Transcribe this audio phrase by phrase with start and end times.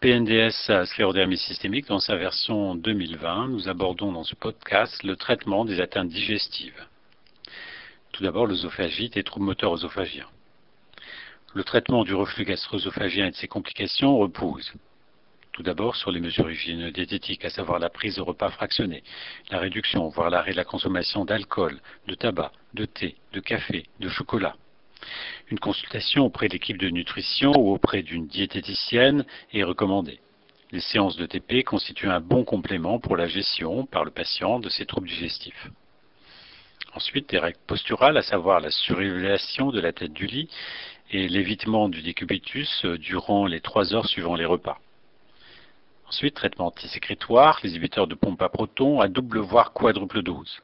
[0.00, 5.80] PNDS sclérodermie systémique, dans sa version 2020, nous abordons dans ce podcast le traitement des
[5.80, 6.86] atteintes digestives.
[8.12, 10.28] Tout d'abord, l'œsophagite et troubles moteurs œsophagiens.
[11.54, 14.72] Le traitement du reflux gastro-œsophagien et de ses complications repose
[15.58, 19.02] tout d'abord sur les mesures hygiéno-diététiques, à savoir la prise de repas fractionnés,
[19.50, 24.08] la réduction, voire l'arrêt de la consommation d'alcool, de tabac, de thé, de café, de
[24.08, 24.54] chocolat.
[25.50, 30.20] Une consultation auprès de l'équipe de nutrition ou auprès d'une diététicienne est recommandée.
[30.70, 34.68] Les séances de TP constituent un bon complément pour la gestion par le patient de
[34.68, 35.66] ses troubles digestifs.
[36.94, 40.48] Ensuite, des règles posturales, à savoir la surélévation de la tête du lit
[41.10, 44.78] et l'évitement du décubitus durant les trois heures suivant les repas.
[46.08, 50.58] Ensuite, traitement antisécrétoire, les de pompe à protons à double voire quadruple dose.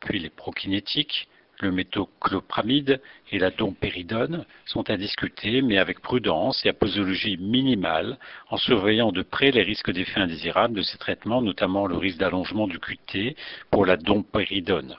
[0.00, 1.28] Puis les prokinétiques,
[1.60, 3.00] le méthoclopramide
[3.30, 9.12] et la dompéridone sont à discuter, mais avec prudence et à posologie minimale, en surveillant
[9.12, 13.36] de près les risques d'effets indésirables de ces traitements, notamment le risque d'allongement du QT
[13.70, 14.96] pour la dompéridone.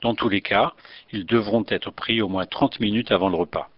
[0.00, 0.72] Dans tous les cas,
[1.12, 3.68] ils devront être pris au moins 30 minutes avant le repas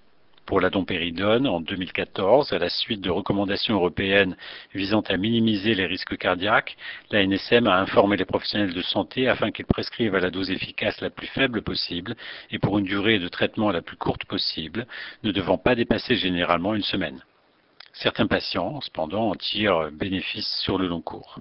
[0.47, 4.37] pour la dompéridone en 2014, à la suite de recommandations européennes
[4.75, 6.77] visant à minimiser les risques cardiaques,
[7.11, 11.01] la NSM a informé les professionnels de santé afin qu'ils prescrivent à la dose efficace
[11.01, 12.15] la plus faible possible
[12.51, 14.87] et pour une durée de traitement la plus courte possible,
[15.25, 17.23] ne devant pas dépasser généralement une semaine.
[17.93, 21.41] Certains patients, cependant, en tirent bénéfice sur le long cours.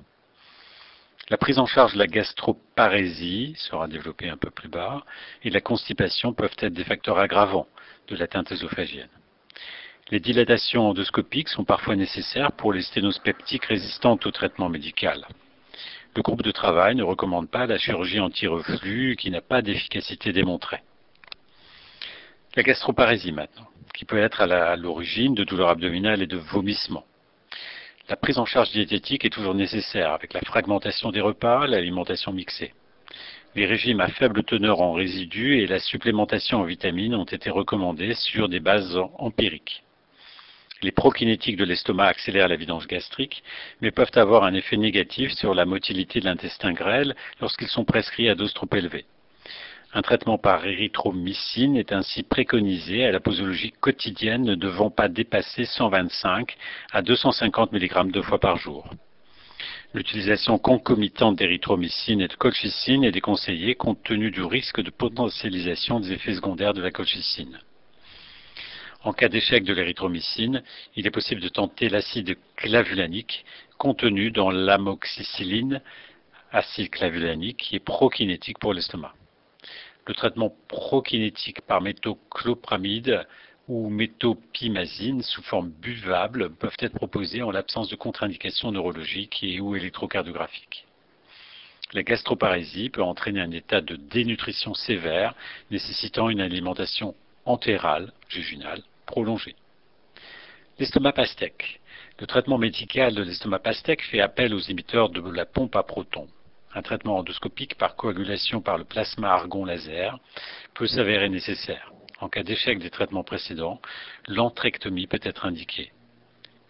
[1.29, 5.03] La prise en charge de la gastroparésie sera développée un peu plus bas
[5.43, 7.67] et la constipation peuvent être des facteurs aggravants
[8.07, 9.09] de l'atteinte œsophagienne.
[10.11, 15.25] Les dilatations endoscopiques sont parfois nécessaires pour les sténoses peptiques résistantes au traitement médical.
[16.15, 20.83] Le groupe de travail ne recommande pas la chirurgie anti-reflux qui n'a pas d'efficacité démontrée.
[22.55, 27.05] La gastroparésie maintenant, qui peut être à l'origine de douleurs abdominales et de vomissements.
[28.07, 32.71] La prise en charge diététique est toujours nécessaire avec la fragmentation des repas, l'alimentation mixée.
[33.55, 38.13] Les régimes à faible teneur en résidus et la supplémentation en vitamines ont été recommandés
[38.13, 39.83] sur des bases empiriques.
[40.83, 43.41] Les prokinétiques de l'estomac accélèrent la vidange gastrique,
[43.81, 48.29] mais peuvent avoir un effet négatif sur la motilité de l'intestin grêle lorsqu'ils sont prescrits
[48.29, 49.05] à dose trop élevée.
[49.97, 55.63] Un traitement par érythromycine est ainsi préconisé à la posologie quotidienne ne devant pas dépasser
[55.63, 56.57] 125
[56.91, 58.89] à 250 mg deux fois par jour.
[59.93, 66.11] L'utilisation concomitante d'érythromycine et de colchicine est déconseillée compte tenu du risque de potentialisation des
[66.11, 67.57] effets secondaires de la colchicine.
[69.01, 70.61] En cas d'échec de l'érythromycine,
[70.97, 73.45] il est possible de tenter l'acide clavulanique
[73.77, 75.81] contenu dans l'amoxicilline,
[76.51, 79.13] acide clavulanique qui est prokinétique pour l'estomac.
[80.07, 83.25] Le traitement prokinétique par méthoclopramide
[83.67, 90.85] ou méthopimazine sous forme buvable peuvent être proposés en l'absence de contre-indications neurologiques ou électrocardiographiques.
[91.93, 95.33] La gastroparésie peut entraîner un état de dénutrition sévère
[95.71, 97.15] nécessitant une alimentation
[97.45, 99.55] entérale, jejunale, prolongée.
[100.77, 101.79] L'estomac pastèque.
[102.19, 106.27] Le traitement médical de l'estomac pastèque fait appel aux inhibiteurs de la pompe à protons.
[106.75, 110.19] Un traitement endoscopique par coagulation par le plasma argon laser
[110.73, 111.93] peut s'avérer nécessaire.
[112.19, 113.79] En cas d'échec des traitements précédents,
[114.27, 115.93] l'entrectomie peut être indiquée.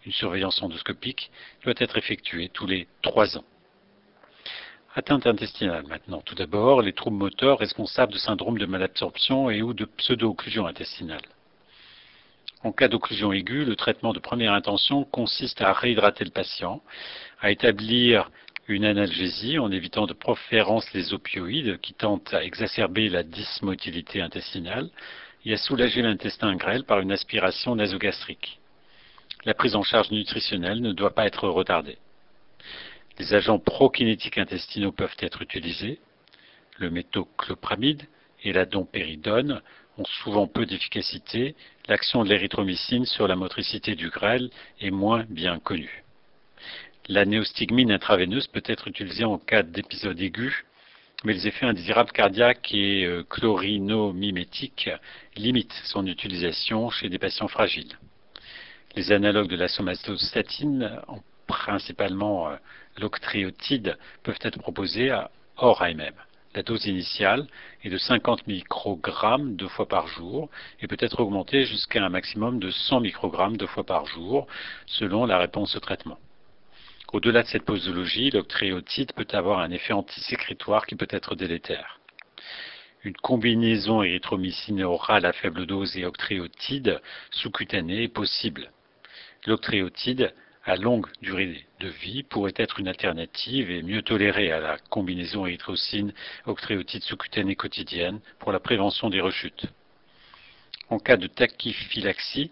[0.04, 1.32] Une surveillance endoscopique
[1.64, 3.44] doit être effectuée tous les trois ans.
[4.94, 6.20] Atteinte intestinale maintenant.
[6.20, 11.20] Tout d'abord, les troubles moteurs responsables de syndrome de malabsorption et ou de pseudo-occlusion intestinale.
[12.62, 16.80] En cas d'occlusion aiguë, le traitement de première intention consiste à réhydrater le patient,
[17.40, 18.30] à établir
[18.68, 24.90] une analgésie en évitant de préférence les opioïdes qui tentent à exacerber la dysmotilité intestinale,
[25.46, 28.58] et à soulager l'intestin grêle par une aspiration nasogastrique.
[29.44, 31.98] La prise en charge nutritionnelle ne doit pas être retardée.
[33.20, 36.00] Les agents prokinétiques intestinaux peuvent être utilisés.
[36.78, 38.02] Le méthoclopramide
[38.42, 39.62] et la dompéridone
[39.98, 41.54] ont souvent peu d'efficacité.
[41.86, 46.05] L'action de l'érythromycine sur la motricité du grêle est moins bien connue.
[47.08, 50.64] La néostigmine intraveineuse peut être utilisée en cas d'épisode aigu
[51.24, 54.90] mais les effets indésirables cardiaques et euh, chlorinomimétiques
[55.34, 57.98] limitent son utilisation chez des patients fragiles.
[58.94, 61.00] Les analogues de la somatostatine,
[61.46, 62.56] principalement euh,
[62.98, 66.12] l'octréotide, peuvent être proposés à hors AMM.
[66.54, 67.46] La dose initiale
[67.82, 70.48] est de 50 microgrammes deux fois par jour
[70.80, 74.46] et peut être augmentée jusqu'à un maximum de 100 microgrammes deux fois par jour
[74.86, 76.18] selon la réponse au traitement.
[77.12, 82.00] Au-delà de cette posologie, l'octréotide peut avoir un effet antisécrétoire qui peut être délétère.
[83.04, 87.00] Une combinaison érythromycine orale à faible dose et octréotide
[87.30, 88.72] sous-cutanée est possible.
[89.46, 94.78] L'octréotide à longue durée de vie pourrait être une alternative et mieux tolérée à la
[94.90, 96.12] combinaison érythrocine
[96.46, 99.66] octréotide sous-cutanée quotidienne pour la prévention des rechutes.
[100.90, 102.50] En cas de tachyphylaxie,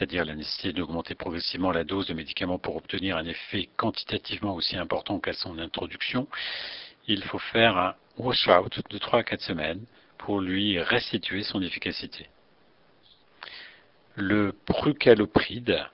[0.00, 4.74] c'est-à-dire la nécessité d'augmenter progressivement la dose de médicaments pour obtenir un effet quantitativement aussi
[4.78, 6.26] important qu'à son introduction,
[7.06, 9.84] il faut faire un washout de 3 à 4 semaines
[10.16, 12.28] pour lui restituer son efficacité.
[14.16, 15.84] Le prucalopride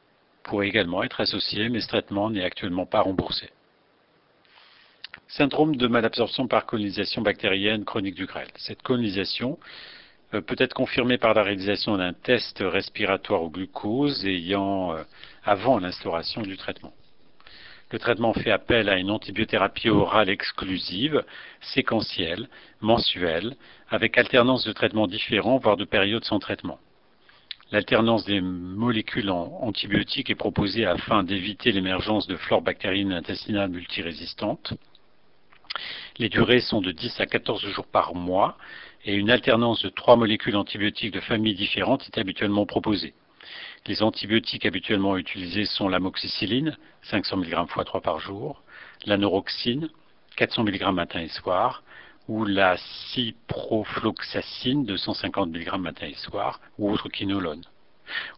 [0.45, 3.51] pourrait également être associé, mais ce traitement n'est actuellement pas remboursé.
[5.27, 8.51] Syndrome de malabsorption par colonisation bactérienne chronique du grêle.
[8.55, 9.59] Cette colonisation
[10.31, 15.03] peut être confirmée par la réalisation d'un test respiratoire au glucose ayant euh,
[15.45, 16.93] avant l'instauration du traitement.
[17.93, 21.25] Le traitement fait appel à une antibiothérapie orale exclusive,
[21.61, 22.49] séquentielle,
[22.81, 23.55] mensuelle,
[23.89, 26.81] avec alternance de traitements différents, voire de périodes sans traitement.
[27.71, 34.75] L'alternance des molécules antibiotiques est proposée afin d'éviter l'émergence de flore bactérienne intestinale multirésistante.
[36.19, 38.57] Les durées sont de 10 à 14 jours par mois
[39.07, 43.15] et une alternance de trois molécules antibiotiques de familles différentes est habituellement proposée.
[43.87, 48.65] Les antibiotiques habituellement utilisés sont l'amoxicilline, 500 mg x 3 par jour,
[49.05, 49.89] la neuroxine,
[50.37, 51.85] 400 mg matin et soir,
[52.27, 52.77] ou la
[53.13, 57.63] ciprofloxacine de 150 mg matin et soir, ou autre quinolone,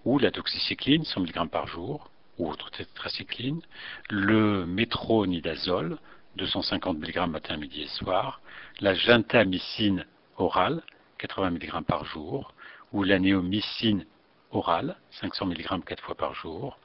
[0.04, 3.62] ou la doxycycline 100 mg par jour, ou autre tétracycline,
[4.10, 5.96] le métronidazole
[6.36, 8.42] 250 mg matin, midi et soir,
[8.80, 10.04] la gentamicine
[10.38, 10.82] orale
[11.18, 12.54] 80 mg par jour,
[12.92, 14.06] ou la néomycine
[14.50, 16.78] orale 500 mg 4 fois par jour,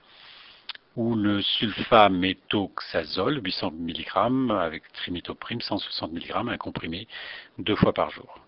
[0.96, 7.08] ou le sulfaméthoxazole, 800 mg, avec trimitoprime, 160 mg, un comprimé,
[7.58, 8.40] deux fois par jour.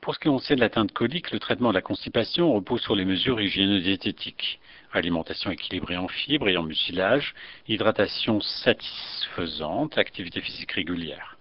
[0.00, 3.40] Pour ce qui concerne l'atteinte colique, le traitement de la constipation repose sur les mesures
[3.40, 4.60] hygiéno-diététiques.
[4.92, 7.34] Alimentation équilibrée en fibres et en mucilage,
[7.66, 11.35] hydratation satisfaisante, activité physique régulière.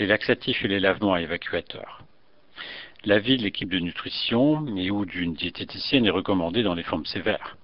[0.00, 2.02] Les laxatifs et les lavements évacuateurs.
[3.04, 7.58] L'avis de l'équipe de nutrition et ou d'une diététicienne est recommandé dans les formes sévères.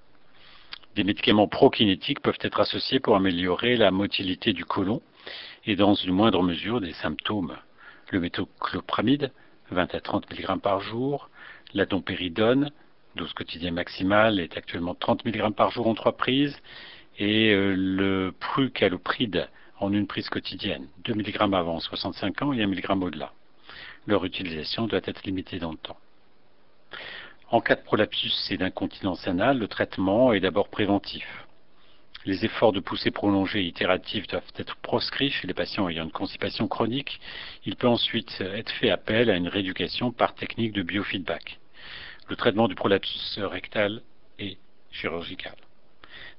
[0.97, 5.01] Des médicaments prokinétiques peuvent être associés pour améliorer la motilité du côlon
[5.65, 7.57] et dans une moindre mesure des symptômes.
[8.11, 9.33] Le méthoclopramide,
[9.71, 11.31] 20 à 30 mg par jour,
[11.73, 12.71] la dompéridone,
[13.15, 16.61] dose quotidienne maximale, est actuellement 30 mg par jour en trois prises,
[17.19, 22.67] et euh, le prucalopride en une prise quotidienne, 2 mg avant 65 ans et 1
[22.67, 23.33] mg au-delà.
[24.07, 25.99] Leur utilisation doit être limitée dans le temps.
[27.51, 31.27] En cas de prolapsus et d'incontinence anale, le traitement est d'abord préventif.
[32.25, 36.11] Les efforts de poussée prolongée et itératifs doivent être proscrits chez les patients ayant une
[36.11, 37.21] constipation chronique.
[37.65, 41.61] Il peut ensuite être fait appel à une rééducation par technique de biofeedback.
[42.29, 44.03] Le traitement du prolapsus rectal
[44.41, 44.59] est
[44.91, 45.55] chirurgical.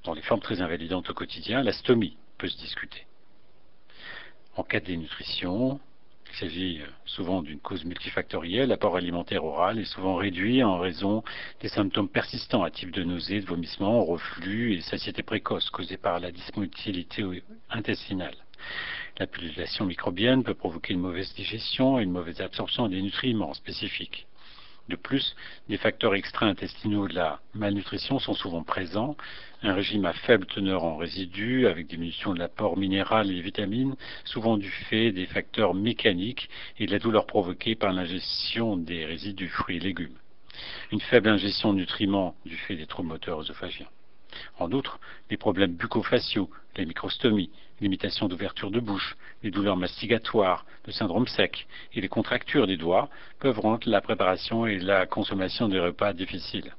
[0.04, 3.07] Dans les formes très invalidantes au quotidien, la stomie peut se discuter.
[4.58, 5.78] En cas de dénutrition,
[6.32, 8.70] il s'agit euh, souvent d'une cause multifactorielle.
[8.70, 11.22] L'apport alimentaire oral est souvent réduit en raison
[11.60, 16.18] des symptômes persistants à type de nausées, de vomissements, reflux et satiété précoce causés par
[16.18, 17.22] la dysmotilité
[17.70, 18.34] intestinale.
[19.20, 19.26] La
[19.86, 24.27] microbienne peut provoquer une mauvaise digestion et une mauvaise absorption des nutriments spécifiques.
[24.88, 25.36] De plus,
[25.68, 29.16] des facteurs extra-intestinaux de la malnutrition sont souvent présents.
[29.62, 34.56] Un régime à faible teneur en résidus, avec diminution de l'apport minéral et vitamines, souvent
[34.56, 39.76] du fait des facteurs mécaniques et de la douleur provoquée par l'ingestion des résidus fruits
[39.76, 40.16] et légumes.
[40.90, 43.88] Une faible ingestion de nutriments du fait des troubles moteurs œsophagiens.
[44.58, 50.92] En outre, les problèmes bucco-faciaux, les microstomies, limitation d'ouverture de bouche, les douleurs mastigatoires, le
[50.92, 53.08] syndrome sec et les contractures des doigts
[53.40, 56.74] peuvent rendre la préparation et la consommation des repas difficiles.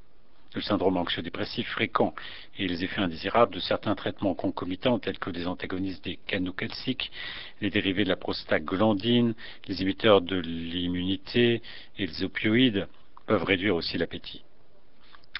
[0.52, 2.12] Le syndrome anxio-dépressif fréquent
[2.58, 7.12] et les effets indésirables de certains traitements concomitants tels que des antagonistes des canaux calciques,
[7.60, 9.34] les dérivés de la prostaglandine,
[9.68, 11.62] les imiteurs de l'immunité
[11.98, 12.88] et les opioïdes
[13.26, 14.42] peuvent réduire aussi l'appétit.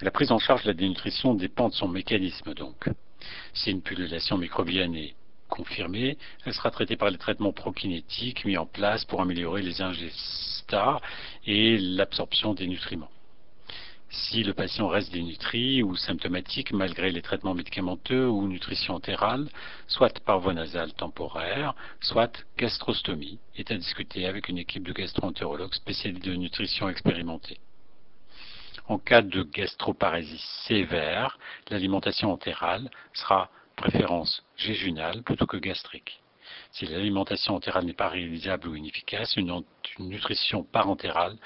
[0.00, 2.88] La prise en charge de la dénutrition dépend de son mécanisme donc.
[3.54, 5.14] Si une pullulation microbienne est
[5.48, 11.00] confirmée, elle sera traitée par les traitements prokinétiques mis en place pour améliorer les ingestats
[11.46, 13.10] et l'absorption des nutriments.
[14.12, 19.48] Si le patient reste dénutri ou symptomatique malgré les traitements médicamenteux ou nutrition entérale,
[19.86, 25.74] soit par voie nasale temporaire, soit gastrostomie, est à discuter avec une équipe de gastro-entérologues
[25.74, 27.60] spécialisés de nutrition expérimentée.
[28.90, 36.20] En cas de gastroparésie sévère, l'alimentation entérale sera préférence jéjunale plutôt que gastrique.
[36.72, 39.62] Si l'alimentation entérale n'est pas réalisable ou inefficace, une,
[40.00, 41.36] nutrition parentérale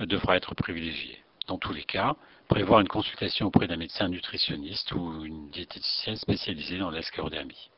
[0.00, 1.22] devra être privilégiée.
[1.46, 2.16] Dans tous les cas,
[2.48, 7.70] prévoir une consultation auprès d'un médecin nutritionniste ou une diététicienne spécialisée dans l'esclerodermie.